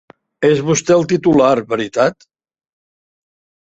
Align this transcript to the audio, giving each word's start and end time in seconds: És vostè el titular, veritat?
És 0.47 0.63
vostè 0.69 0.95
el 0.95 1.05
titular, 1.13 1.53
veritat? 1.77 2.29